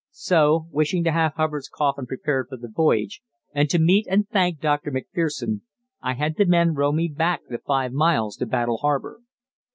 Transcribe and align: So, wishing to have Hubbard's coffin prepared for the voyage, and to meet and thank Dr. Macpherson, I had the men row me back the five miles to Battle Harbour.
So, 0.09 0.65
wishing 0.71 1.03
to 1.03 1.11
have 1.11 1.35
Hubbard's 1.35 1.69
coffin 1.69 2.07
prepared 2.07 2.47
for 2.49 2.57
the 2.57 2.67
voyage, 2.67 3.21
and 3.53 3.69
to 3.69 3.77
meet 3.77 4.07
and 4.09 4.27
thank 4.27 4.59
Dr. 4.59 4.89
Macpherson, 4.89 5.61
I 6.01 6.15
had 6.15 6.37
the 6.37 6.45
men 6.47 6.73
row 6.73 6.91
me 6.91 7.07
back 7.07 7.41
the 7.47 7.59
five 7.59 7.91
miles 7.93 8.35
to 8.37 8.47
Battle 8.47 8.77
Harbour. 8.77 9.19